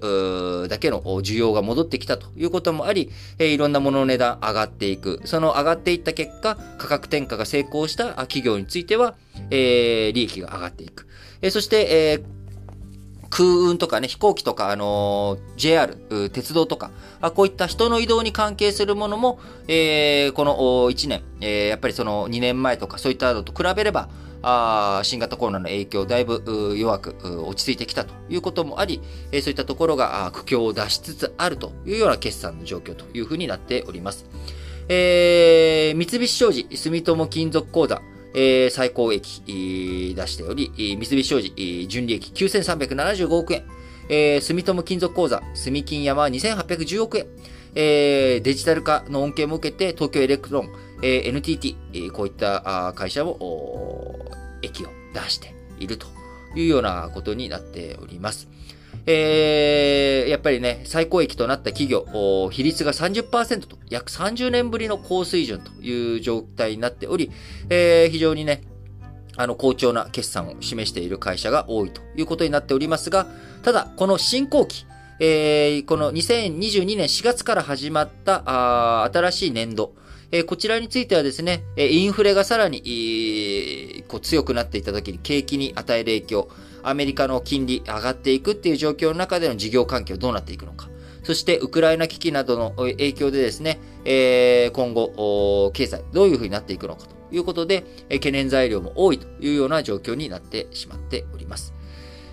[0.69, 5.21] だけの需要が戻ってきたということもあり、えいろんなものの値段上がっていく。
[5.25, 9.15] その上がっていった結果、価格転嫁が成功した企業については、
[9.49, 11.07] えー、利益が上がっていく。
[11.41, 12.32] えそして、えー
[13.33, 15.95] 空運とかね、飛行機とか、あのー、JR、
[16.29, 24.07] 鉄道とか、あこういった人の移動に関係するものも、えー、この1年、えー、やっぱりその2年前とかそういったのと比べれば、
[24.43, 34.27] あ新型コロナの影響、だいぶ弱く落ち着いてきたということもあり、えそういったところが苦境を脱しつつあるというような決算の状況というふうになっております。
[34.89, 38.01] えー、三菱商事、住友金属鉱山、
[38.33, 39.43] えー、最高益
[40.15, 41.53] 出しており、三菱商事
[41.87, 43.63] 純利益9375億円、
[44.09, 47.27] えー、住友金属鉱山、住金山は2810億円、
[47.75, 50.69] えー、デジタル化の恩恵も受けて、東京エレクトロン、
[51.01, 53.37] え、NTT、え、こういった会社も、
[54.61, 56.07] 益を出していると
[56.55, 58.47] いうようなことになっております。
[59.05, 67.31] えー、やっぱりね、最高益となった企業、比率が30%と、約30年ぶりの高水準という状態になっており、
[67.69, 68.61] えー、非常にね、
[69.35, 73.27] あの、好調な決算を示している会社が多いということになっておりますが、
[73.63, 74.85] ただ、この新興期、
[75.19, 79.93] えー、この2022年4月から始まった新しい年度、
[80.31, 86.49] えー、こちらについてはですね、インフレがさらに、えー、こう強くなっていた時に景気に与える影響、
[86.83, 90.89] アメリカの金利上がっていくっていう状況の中での事業環境どうなっていくのか。
[91.23, 101.73] そして、ウクライナ危機などの影響でですね、えー、今後、経済どういうふうになっていくのかということで、え懸念材料も多いというような状況になってしまっております。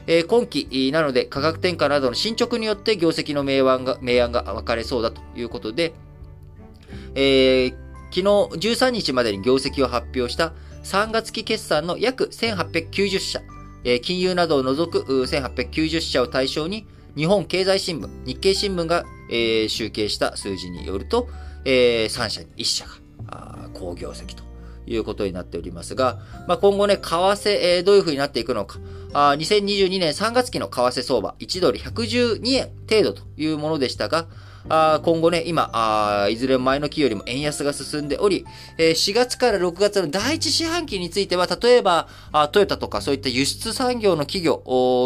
[0.07, 5.93] え今期なので価格転嫁などの進捗によって業績の明暗が明暗が分かれそうだということで、
[7.15, 7.71] えー、
[8.11, 8.23] 昨日
[8.77, 13.41] 13日までに業績を発表した3月期決算の約1890社、
[14.03, 19.05] 金融などを除く1890社を対象に日本経済新聞、日経新聞が、
[19.69, 21.29] 集計した数字によると、
[21.64, 24.43] えー、3社に1社が好業績と
[24.87, 28.79] いうことになっておりますが、まあ、今後ね、為替、どういう風になっていくのか、
[29.12, 34.27] あ2022年3月期の為替相場、1ドル112円程度というものでしたが、
[34.68, 38.44] あ今後ね、今あ、いずれ前の期よりも円安が進んでおり、
[38.77, 44.62] えー、4月から6月の第一四半期については、例えばあトヨタとかそういった輸出産業の企業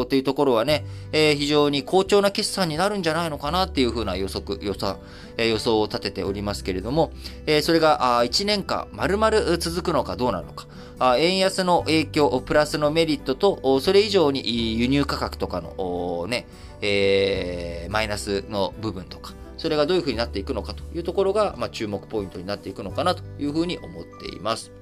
[0.09, 4.99] というところはね、えー、非常に好調な決算になるんじゃないのかなっていうふうな予測、予算、
[5.37, 7.13] えー、予想を立てておりますけれども、
[7.47, 10.67] えー、それがあ1年間丸々続くのかどうなのか、
[10.99, 16.47] あ円安の影響、プラスのメリットと、それ以上に輸入価格とかのね、
[16.81, 24.73] えー、マイナスの部分とか、それがどういうふうになっていくのかというところが、まあ、注目ポイントになっていくのかなというふうに思っています。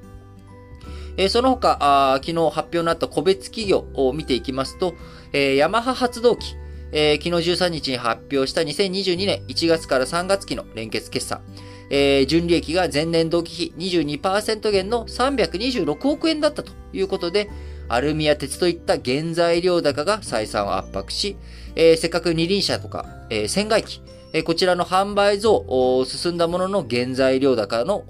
[1.17, 4.95] えー、その他あ、昨日発表になった個別企業を見ていきますと、
[5.33, 6.57] えー、ヤマハ発動機、
[6.93, 11.43] えー、昨日13日に発表した2022年1月から3月期の連結決算、
[11.91, 17.51] えー、純利益が前年同期比22%減の326億円だったということで、
[17.89, 21.37] アルミや鉄といった原材料高が採算を圧迫し、
[21.75, 24.01] えー、せっかく二輪車とか、えー、船外機、
[24.33, 28.05] えこちらの販売増、進んだものの原材料高の、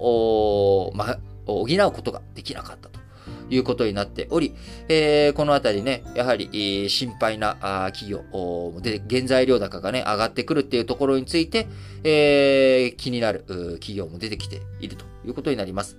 [0.95, 2.99] ま、補うことができなかったと
[3.49, 4.53] いうことになっており、
[4.87, 8.23] えー、このあたりね、やはり、えー、心配なあ企業
[8.81, 11.67] で、原材料高がね、上がってくるっていうところについて、
[12.03, 13.43] えー、気になる
[13.79, 15.97] 企業も出てきているということになります。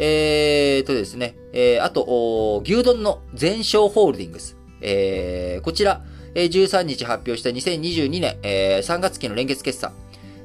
[0.00, 4.56] えーとですね、えー、あと、牛丼の全商ホールディングス。
[4.80, 6.04] えー、こちら、
[6.46, 9.92] 13日発表した2022年、え3月期の連結決算、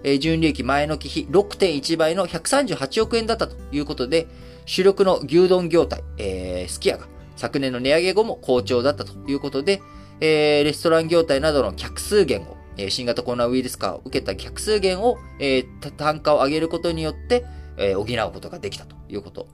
[0.04, 4.28] え純利益前の期比6.1倍の138億円だったということで、
[4.66, 9.82] 主力の牛丼業態、えー、スキヤが昨年の値上げ後も好調だったということで、
[10.20, 17.46] えー、レストラン業態などの客数減を、えー、新型コロナウイルス化を受けた客数減を、えー、単価を上げることによって、
[17.78, 18.96] えー、補うことができたと。
[19.14, 19.48] いうこと。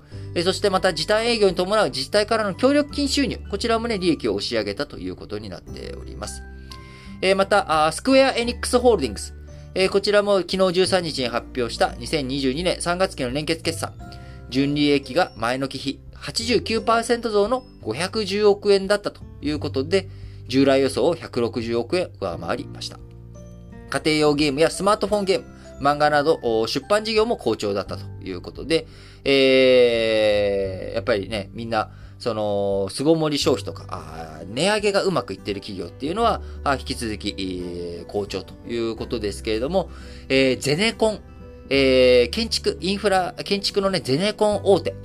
[0.43, 6.43] そしてまた時短営業に伴う自治体からの協力金収入、こちらもね、利益を押し上げたということになっております。
[7.35, 9.33] また、スクエアエニックスホールディングス、
[9.91, 13.93] こちらも昨日13日に発表した2022年3月期の連結決算、
[14.49, 20.09] 純利益が前の期比89%増の510億円だったということで、
[20.47, 22.99] 従来予想を160億円上回りました。
[23.89, 25.45] 家庭用ゲームやスマートフォンゲーム、
[25.79, 28.87] 漫画など出版事業も好調だったということで、
[29.23, 36.41] えー、やっぱりね、みんな、その、巣ごもり消費とか、値上げがうまくいっている企業っていうのは、
[36.77, 39.89] 引き続き、えー、好調ということですけれども、
[40.27, 41.19] えー、ゼネコン、
[41.69, 44.95] えー、建築、インフラ、建築のね、ゼネコン大手、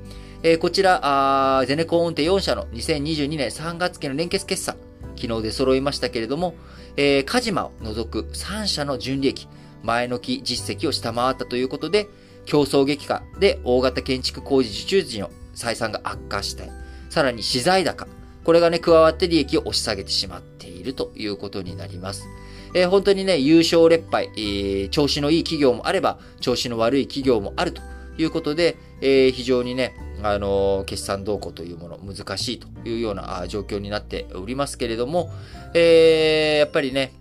[0.42, 4.76] えー、こちら、ゼネコン大手4社の2022年3月期の連結決算、
[5.16, 6.54] 昨日で揃いましたけれども、
[6.96, 9.48] えー、カジマを除く3社の純利益、
[9.84, 12.08] 前の期実績を下回ったということで、
[12.46, 16.70] 競争激化で大型建築工事受注時の採算が悪化して、
[17.10, 18.08] さらに資材高、
[18.42, 22.26] これがね、加わって利益を押し下げてしまっているということになります。
[22.74, 27.80] えー、本当にね、優勝劣敗、えー、調子のいい企業もあれば、調子の悪い企業もあると
[28.18, 35.30] いうことで、えー、非常にね、あの決算動向というもの、難しいというような状況になっておりますけれども、
[35.74, 37.12] えやっぱりね、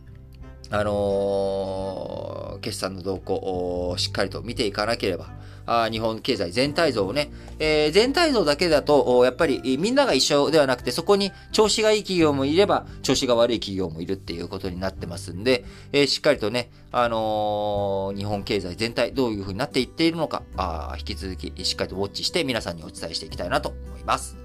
[0.73, 5.27] あの決算の動向をしっかりと見ていかなければ、
[5.67, 24.35] あ日本経済全体像をね、えー、全体像だけだと、やっぱりみんなが一緒ではなくて、そこに調子がいい企業もいれば、調子が悪い企業もいるっていうことになってますんで、えー、しっかりとね、あのー、日本経済全体どういうふうになっていっているのか、あ引き続きしっかりとウォッチして皆さんにお伝えしていきたいなと思います。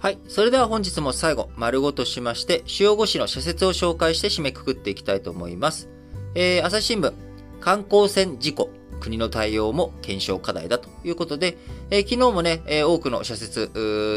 [0.00, 0.18] はい。
[0.28, 5.90] それでは本日も最後、丸ごとしまして、主要5紙の社説を紹介して締めくくっていきたいと思います。
[6.34, 7.12] えー、朝日新聞、
[7.60, 11.58] 観光船事故、国の対応も検証課題だということで、
[11.90, 13.70] えー、昨日もね、えー、多くの社説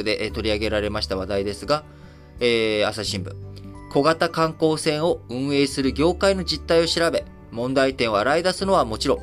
[0.05, 1.83] で取り上げられました話題ですが、
[2.39, 3.35] えー、朝日新聞、
[3.91, 9.19] 小型観光船を運営する業界の実態を調べ、問題点を洗い出すのはもちろん、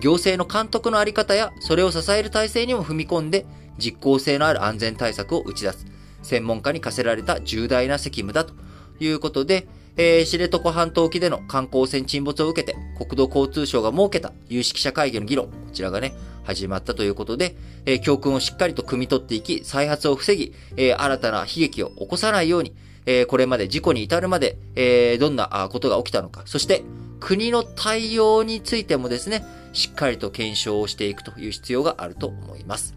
[0.00, 3.46] 行政の監督のあり方や、それを支える体制にも踏み込んで、
[3.78, 5.99] 実効性のある安全対策を打ち出す。
[6.22, 8.54] 専門家に課せられた重大な責務だと
[9.00, 17.56] いうことで、えー、知床半島沖での観光船沈没を受けて、国土交通省が設けた有識者会議の議論、こちらがね、始まったということで、
[17.86, 22.74] えー、教訓をしっかりと汲み取っていき、再発を防ぎ、えー、新たな悲劇を起こさないように、
[23.06, 26.82] えー、これまで事故に至るまで、えー、どんなことが起きたのか、そして
[27.18, 32.94] 国の対応についてもですね、しっかりと検証をしていくという必要があると思います。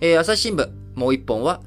[0.00, 1.60] えー、朝日新聞、もう一本は、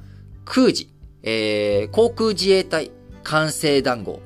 [0.50, 0.90] 空時、
[1.22, 2.90] えー、航空自衛隊
[3.22, 4.20] 完成談合、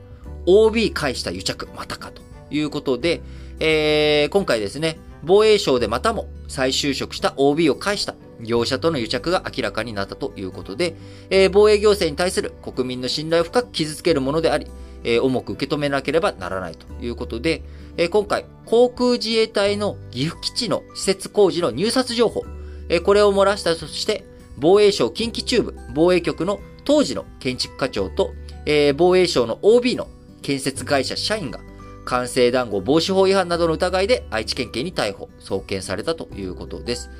[0.46, 3.20] OB 返した癒着、またかということで、
[3.60, 10.96] えー、今回ですね、防衛省でまたも再就職した OB を返した業者との癒着が明らかになったということで、
[11.28, 14.66] えー、防衛行政に対する国民の信頼を深く傷つけるものであり、
[15.04, 17.62] えー、重く受け止めなければならないということで、
[17.98, 22.44] えー、今回、航空自衛隊の岐阜基地の施設工事の入札情報、
[22.88, 24.24] えこれを漏らしたとして、
[24.58, 28.34] 防衛省近畿中部防衛局の当時の建築課長と、
[28.66, 30.08] え防衛省の OB の
[30.42, 31.60] 建設会社社員が
[32.04, 37.10] 官製談合防止法違反などの疑いで愛知県警に逮捕、送検されたということです。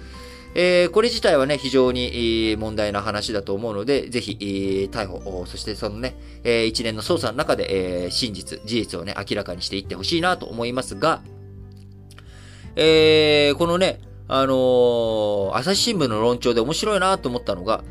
[0.57, 11.23] えー、これ自体はね、非常に問題な話だと思うので、ぜひ、逮捕、そしてそのね、え一連の捜査の中で、え真実、事実をね、明らかにしていってほしいなと思いますが、
[12.77, 17.85] えー、このね、あのー、朝日新聞の論調で面白いなと思ったのが、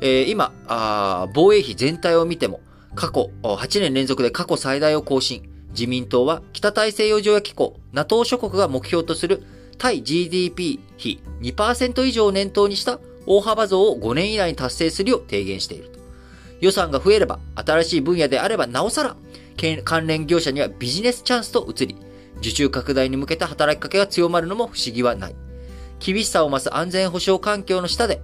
[0.00, 2.60] えー、今あ、防衛費全体を見ても、
[2.94, 5.48] 過去、8年連続で過去最大を更新。
[5.70, 9.42] 自民党は北大西洋条約機構、NATO 諸国が目標とする
[9.76, 16.00] 対 GDP 比2%以上を念頭にした大幅増を5年以内に達成するよう提言していると。
[16.60, 19.16] 予算が増えれば、新しい分野であればなおさら、
[19.84, 21.96] 関連業者にはビジネスチャンスと移り、
[22.38, 25.36] 受注拡大に向けた働きかけが強まるのも不思議はない。
[25.98, 28.20] 厳しさを増す安全保障環境の下で、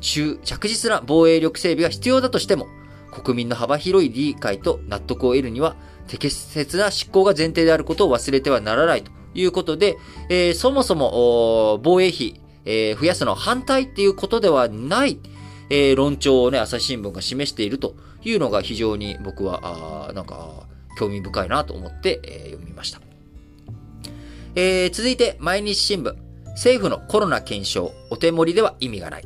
[0.00, 2.66] 中着実な防衛力整備が必要だとしても、
[3.10, 5.76] 国民の幅広い理解と納得を得るには、
[6.08, 9.96] 適切な執行が前提であることを忘れてはならないということで、
[10.28, 15.18] えー、そもそも防衛費、えー、増やすの反対っていうことではない、
[15.70, 23.00] えー、論調をね、朝日新聞が示しているというのが非常に僕は、あなんか、興味深いなと思って、えー、読みました。
[24.54, 26.23] えー、続いて、毎日新聞。
[26.54, 29.24] 政府のコロナ検証、お手盛りでは意味がない。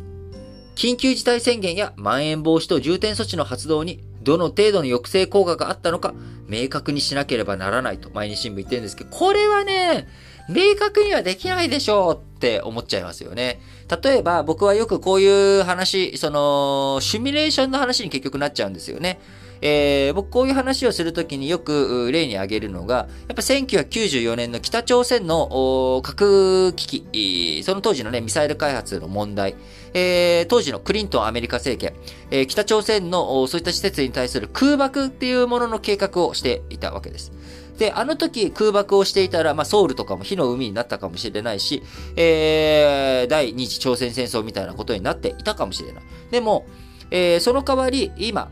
[0.75, 6.15] 緊急事態宣言やまん延防止等重点措置の発動にどの程度の抑制効果があったのか
[6.47, 10.09] 明確にしなければならないと毎日新聞言ってるんですけど、これはね、
[10.49, 13.61] 明確にはできないでしょうって思っちゃいますよね。
[14.03, 19.21] 例えば僕はよくこういう話、その、シミュレーションの話に結局なっちゃうんですよね。
[19.61, 29.55] えー、僕こういう話をするときによく例に挙げるのが、やっぱ1994年の北朝鮮の核危機、その当時のね、ミサイル開発の問題、
[29.95, 31.99] えー、当時のクリントンアメリカ政権、
[32.31, 37.33] えー、北朝鮮のそういった施設に対する空爆っていうものの計画をしていたわけです。
[37.79, 41.83] で、あの時空爆をしていたら、まあ、ソウルとかも火の海になったかもしれないし、
[42.17, 46.03] えー、第二次朝鮮戦争みたいなことになっていたかもしれない。
[46.31, 46.67] でも、
[47.11, 48.51] えー、その代わり、今、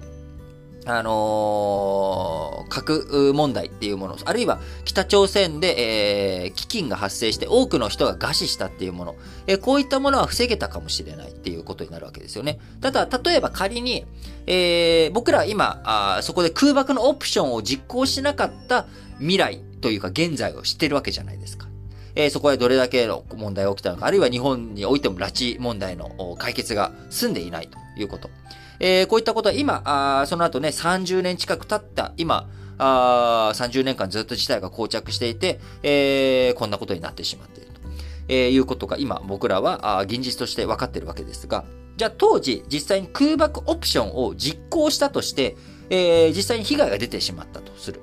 [0.89, 9.17] あのー、核問題っていうもの、あるいは北朝鮮で、えー、飢饉が発生して多くの人が餓死したっていうもの、
[9.49, 12.61] えー、こういったものは防げたかもしれないっていうことになるわけですよね。
[12.81, 14.07] ただ、例えば仮に、
[14.47, 18.87] えー、僕ら今あ、そこで空爆のオプションを実行しなかった
[19.19, 21.67] 未来というか現在を知ってるわけじゃないですか。
[22.15, 28.31] えー、そこでどれだけの問題が起きたのか、あるいは日本においても拉致問題の解決が済んでいないということ。
[28.79, 37.81] えー、こういったことは今、あその後ね、30年近く経った今、あ30年間ずっと事態が膠着していて、えー、こんなことになってしまっていると、
[38.29, 41.65] えー、いうことが今僕らはあ現実として分かっているわけですが、
[41.97, 45.57] じゃあ当時実際に空爆オプションを実行したとして、
[45.89, 48.01] えー、実際に被害が出てしまったとする。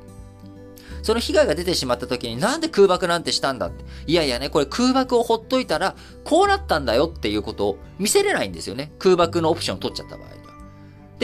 [1.03, 3.83] その被害が出てしまった時になんで空爆なんてしたんだって。
[4.07, 8.91] いやいやね、これ空爆をほっといたら、こうなったんだよっていうことを見せれないんですよね。
[8.97, 10.33] 空爆のオプション取っちゃった場合は。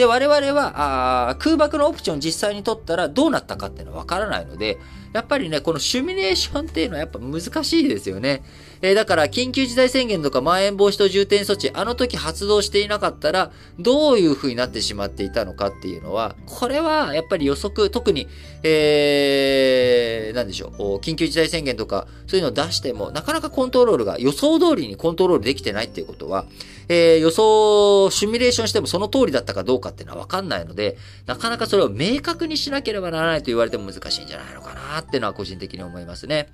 [0.00, 4.78] で、我々は、あ空爆のオプション実際に取ったらどうなったかっていうのはわからないので、
[5.12, 8.42] やっぱりね、このシミュレーションっていうのはやっぱ難しいですよね。
[8.82, 18.26] えー、だから、緊急事態宣言とか、まん延防止等重点措置、あの時発動していなかったら、どういう風になってしまっていたのかっていうのは、これは、やっぱり予測、特に、
[18.62, 26.46] えー、なんでしょう、緊急事態宣言とか、そういうのを出しても、なかなかコントロールが予想通りにコントロールできてないっていうことは、
[26.88, 36.48] えー、予想、シミュレーションしてもその通りだったかどうかっていうのはわかんないので、なかなかそれを明確にしなければならないと言われても難しいんじゃないのかなっていうのは個人的に思いますね。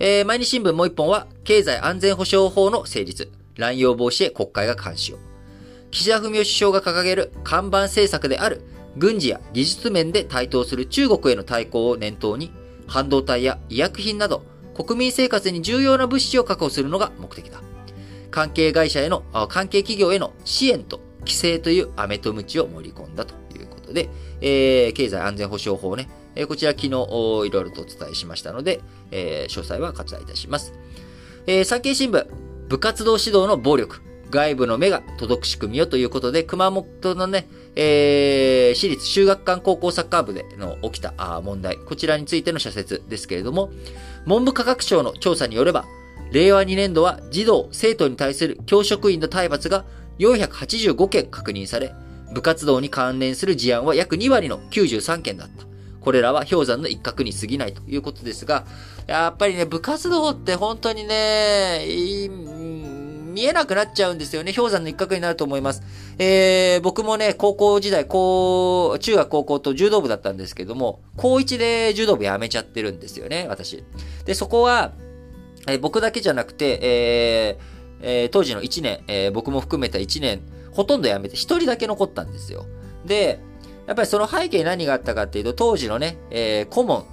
[0.00, 5.18] えー、毎日新聞もう一本は、経済安全保障法の成立、乱用防止へ国会が監視を。
[5.90, 8.62] 岸田文雄首相が掲げる看板政策である
[8.96, 12.52] 軍事や技術面で台頭する中国への対抗を念頭に、
[12.86, 14.44] 半導体や医薬品など、
[14.76, 17.60] 国民生活に重要な物資を確保するのが目的だ。
[18.30, 24.08] 関係会社への、関係企業への支援と規制という飴と鞭を盛り込んだということで、
[24.40, 26.08] えー、経済安全保障法ね、
[26.38, 28.80] え、こちら昨日いろいろとお伝えしましたので、
[29.10, 30.72] え、詳細は割愛いたします。
[31.46, 32.26] え、産経新聞、
[32.68, 41.12] 部活動指導の暴力、外部の目が届く仕組みよということで、熊本のね、えー、私立修学館高校サッカー部での起きた
[41.42, 43.70] 問題、こちらについての社説ですけれども、
[44.24, 45.86] 文部科学省の調査によれば、
[46.30, 49.86] 令和2年度は児童、生徒に対する教職員の体罰が
[50.18, 51.92] 485件確認され、
[52.32, 55.67] 部活動に関連する事案は約2割の93件だった。
[56.08, 58.64] これらは氷山の一角に過ぎないということですが、
[59.06, 61.84] やっぱりね、部活動って本当にね、
[62.30, 64.54] 見えなくなっちゃうんですよね。
[64.54, 65.82] 氷山の一角になると思います。
[66.18, 73.84] えー、僕もね、高校時代、高、中学高校と柔道部だったんですけども、高1で柔道部やめちゃってるんですよね、私。
[74.24, 74.92] で、そこは、
[75.66, 80.40] えー、僕だけじゃなくて、えー、えー、当時の1年、えー、僕も含めた1年、
[80.72, 82.64] ほとんど辞めて1人だけ残ったんですよ。
[83.04, 83.40] で、
[83.88, 87.06] やっぱりその背景に何があったかっていうと、当時のね、えー、顧問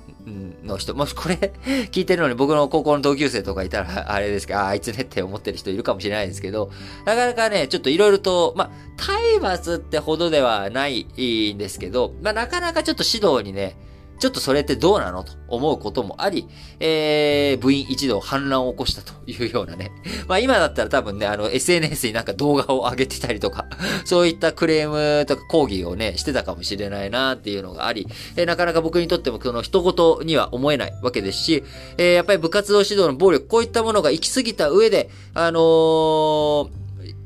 [0.61, 1.35] の人、もしこれ
[1.89, 6.69] 聞いてるのに僕の高校の同級生とかいたら、 あれですけど、ああいつねって思ってる人いるかもしれないですけど、
[7.05, 11.07] なかなかね、ちょっといろいろと、まあ、体罰ってほどではない
[11.53, 13.77] んですけど、まあ、なかなかちょっと指導にね、
[14.19, 16.47] ちょっとそれってどうなのと思うこともあり、
[16.79, 19.91] えー、部員一同反乱を起こしたというようなね。
[20.27, 23.65] まあ今だったら多分ね、あの SNS になんか動画を上げてたりとか、
[24.05, 29.83] そういったクレームとか抗議をね、してたかもしれないなっていうのがあり、えー、なかなか僕にとってもその一
[30.17, 31.63] 言には思えないわけですし、
[31.97, 36.69] えー、やっぱり部活動指導の暴力、こういったものが行き過ぎた上で、あのー、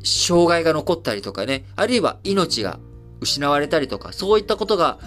[0.03, 2.79] 障害が残ったりとかね、あるいは命が
[3.21, 4.99] 失われたりとか、そういったことが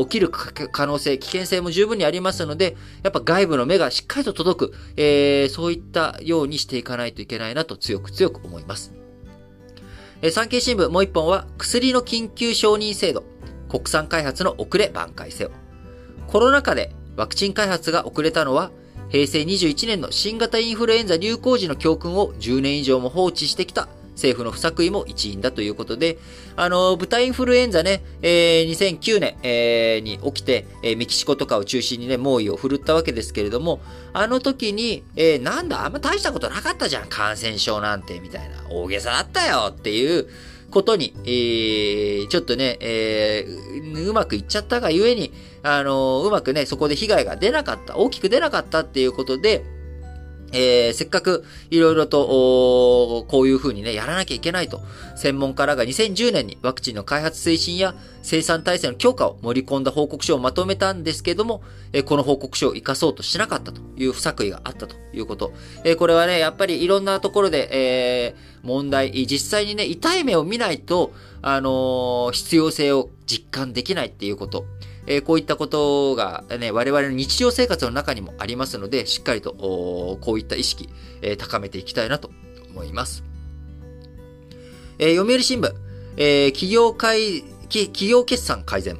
[0.00, 8.92] 起きる可能性、危険性も十分にありますので、やっぱ外部の目がしっかりと届く、えー、そういったようにしていかないといけないなと強く強く思います。
[10.22, 13.24] えー、産経新聞もう一本は、薬の緊急承認制度、
[13.68, 15.50] 国産開発の遅れ挽回せよ。
[16.26, 18.70] コロナ禍でワクチン開発が遅れたのは、
[19.10, 23.88] 平成21年の新型インフルエンザ流行時の教訓を10年以上も放置してきた
[24.20, 26.18] 政府の不作為も一因だということで、
[26.56, 33.80] あの、豚インフルエンザね、えー、2009年、えー、に起きて、えー、メキシコとかを中心にね、猛威を振るったわけですけれども、
[34.12, 40.28] あの時に、えー、なんだ、あんま大したことなかったじゃん、感染症なんて、みたいな、大げさだったよっていう、
[40.70, 49.64] ことに、えー、ちょっとね、えー、うまくいっちゃったがゆえに、あのうまくね、そこで被害が出なかった、大きく出なかったっていうことで、
[50.52, 54.80] えー、せっかくいろいろと、こういう風にね、やらなきゃいけないと、
[55.16, 65.52] 専門家らが2010年にワクチンの開発推進や生産体制の強化を盛り込んだ報告書をまとめたんですけども、えー、この報告書を活かそうとしなかったという不作為があったということ。
[65.84, 74.66] えー、これはね、やっぱりいろんなところで、えー、問題、実際にね、痛い目を見ないと、あの必要性を実感できないっていうこと。
[75.06, 80.88] え、こういったことがね、我々の日常生活の中にもありますので、しっかりと、こういった意識、
[81.22, 82.30] え、高めていきたいなと
[82.70, 83.24] 思います。
[84.98, 85.72] え、読売新聞、
[86.16, 88.98] え、企業会、企業決算改善、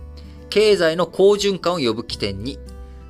[0.49, 2.59] 経済の好循環を呼ぶ起点に、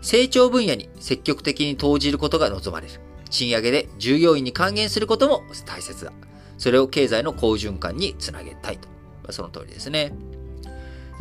[0.03, 2.95] 成長分野に積極的に投じることが望まれる。
[3.31, 6.13] 賃上げで従業員に還元することも大切だ。
[6.59, 8.89] それを経済の好循環につなげたいと。
[9.33, 10.13] その通りですね。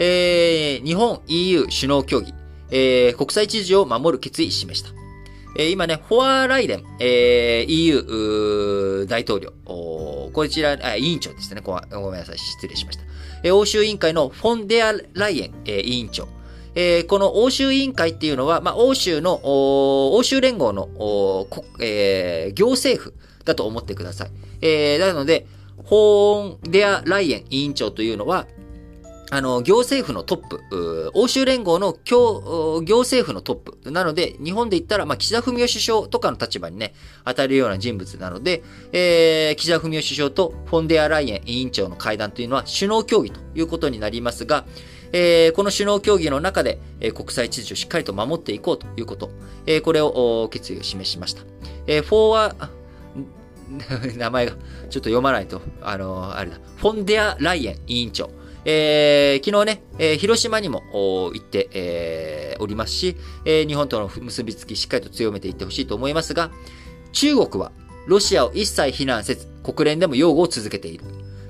[0.02, 2.34] えー、日本 EU 首脳協議、
[2.72, 4.92] えー、国際秩序を守る決意示した。
[5.58, 11.74] えー、今ね、フォアライデン、えー、EU 大統領、こちら、あ、委員長ですねご。
[11.74, 13.04] めんなさい、失礼しました。
[13.44, 16.30] えー、欧州委員会のフォンデアライエン、えー、委員長。
[16.76, 20.88] えー、この欧州委員会っていうのは、まあ、欧州の、欧州連合の、
[21.82, 24.32] えー、行政府だと思ってください。
[24.62, 25.46] えー、なので、
[25.84, 28.48] フォンデアライエン委員長というのは、
[29.32, 33.92] あの、行政府のトップ、欧州連合の行政府のトップ。
[33.92, 44.66] なので、日本で言ったら、まあ、岸田文雄首相とかの立場にね、当たるような人物なので、えー、岸田文雄首相とフォンデアライエン委員長の会談というのは首脳協議ということになりますが、
[45.12, 49.30] えー、この首脳協議の中で、えー、国際秩序をしっかりと守っていこうということ、
[49.68, 51.44] えー、これを決意を示しました。
[51.86, 52.70] えー、フォーは、
[54.18, 54.60] 名前がちょっ
[54.90, 58.32] と読まないと、あのー、あれだ、フォンデアライエン委員長。
[58.72, 66.52] えー、昨日ね、えー、広島にも行って、えー、おりますし、え、日本との結びつきしっかりと強めていってほしいと思いますが、
[67.12, 67.72] 中国は
[68.06, 71.04] ロシアを一切非難せず、国連でも擁護を続けている。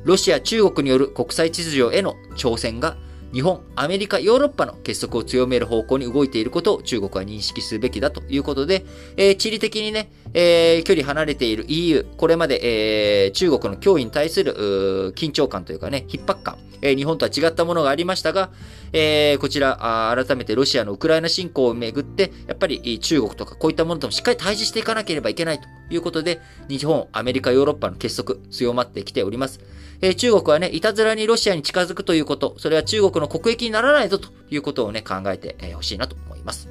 [0.06, 2.96] ロシア、中国による国際秩序への挑戦が
[3.34, 8.86] 日本、アメリカ、ヨーロッパの結束を強める方向に動いていることを中国は認識すべきだということで、
[9.18, 18.50] えー、地理的にね、えー、距離離れている EU、これまで、えー、中国の脅威に対する緊張感というかね、逼迫感、えー、日本とは違ったものがありましたが、
[18.94, 29.60] えー、こちらあ、改めてロシアのウクライナ侵攻をめぐって、やっぱり中国とかこういったものともしっかり対峙していかなければいけないということで、日本、アメリカ、ヨーロッパの結束強まってきております。
[30.02, 36.70] えー、中国はね、いたずらにロシアに近づくということ、それは中国の国益にならないぞということをね、考えてほしいなと思います。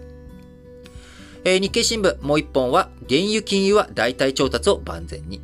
[1.44, 5.40] えー、日経新聞もう一本は、原油金融は代替調達を万全に。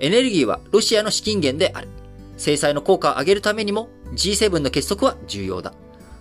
[0.00, 1.88] エネルギーはロシアの資金源である。
[2.36, 5.72] 制裁の効果を上げるためにも G7 の結束は重要だ。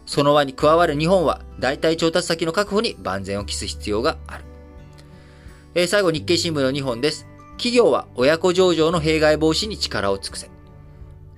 [0.05, 4.43] その輪に加わる日本は代替調達先の確保に万全を期す必要がある。
[5.75, 7.27] えー、最後日経新聞の2本です。
[7.57, 10.49] 企業は親子上場の弊害防止に力を尽くせ。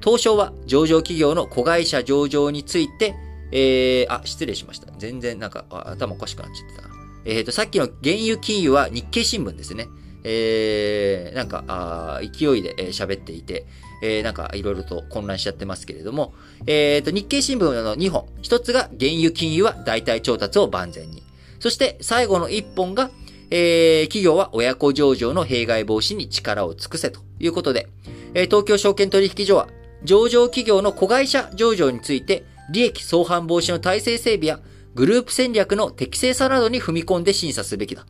[0.03, 3.16] 東証は上場企業の子会社上場について、
[3.51, 4.91] えー、あ、失礼しました。
[4.97, 6.89] 全然なんか頭おかしくなっちゃってた。
[7.26, 9.88] えっ、ー、と、さっきの原油金融は日経新聞ですね。
[10.24, 13.66] えー、なんか、あ勢いで喋っていて、
[14.02, 16.34] えー、なんかいろいろと混乱しちゃってますけれども、
[16.68, 18.26] えっ、ー、と、日経新聞の2本。
[18.41, 21.24] 1つが原油金融は代替調達を万全に。
[21.60, 23.10] そして最後の1本が、
[23.50, 27.88] えー、企業は親子上場の弊害防止に力を尽くせということで、
[28.34, 29.68] えー、東京証券取引所は
[30.04, 34.60] 上場企業の子会社上場について利益相反防止の体制整備や
[34.93, 38.06] グループ戦略の適正さなどに踏み込んで審査すべきだ。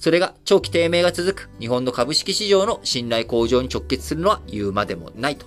[0.00, 5.46] それが長期低迷が続く日本の株式市場の信頼向上に直結するのは言うまでもないと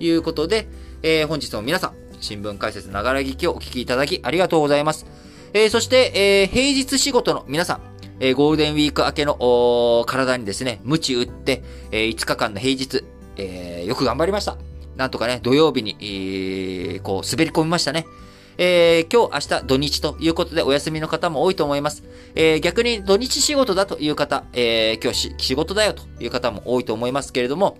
[0.00, 0.66] いうことで、
[1.02, 5.04] えー、本日も皆さん、新聞解説ながら聞きをお聞きいただきありがとうございます。
[5.52, 7.80] えー、そして、えー、平日仕事の皆さん、
[8.20, 13.04] え、ゴールデンウィーク明けの体にですね、鞭打って、え、5日間の平日、
[13.36, 14.56] え、よく頑張りました。
[14.96, 18.06] なんとかね、土曜日に、え、こう、滑り込みましたね。
[18.62, 22.04] えー、今日、明日、土日ということでお休みの方も多いと思います。
[22.34, 27.78] えー、逆に土日仕事だという方、えー、今日仕事だよという方も多いと思いますけれども、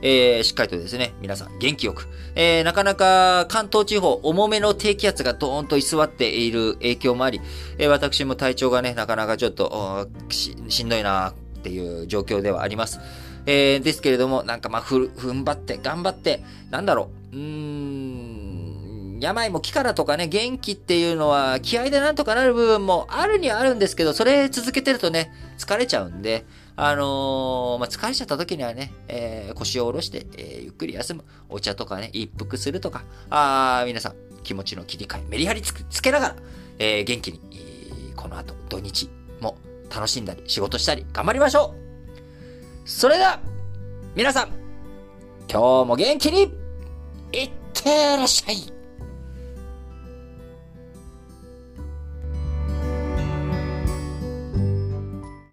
[0.00, 2.06] えー、しっかりとですね、皆さん元気よく、
[2.36, 7.40] えー、なかなか関東地方、重めの低気圧がドーンと居座っている影響もあり、
[7.78, 13.00] えー、私も体調がね、なかなかちょっとししんどいなっていう状況ではあります。
[13.46, 18.03] えー、ですけれども、なんかまあ、ふ、踏ん張って、頑張って、なんだろう、うーん、
[19.24, 26.44] 病も気からとかね、元気っていうのは気合でなんとかなる部分もあるにはあるんですけど、それ続けてるとね、疲れちゃうんで、
[26.76, 31.24] あのー、まあ、疲れちゃった時にはね、えー、腰を下ろして、えー、ゆっくり休む。
[31.48, 36.36] お茶とかね、一服するとか、あ皆さん、気持ちの切り替え、メリハリつつけながら、
[36.78, 37.40] えー、元気に、
[38.16, 39.08] この後、土日
[39.40, 39.56] も
[39.94, 41.74] 楽しんだり、仕事したり、頑張りましょ
[42.84, 43.40] うそれでは、
[44.14, 44.48] 皆さん、
[45.50, 46.52] 今日も元気に、
[47.32, 48.83] いってらっしゃい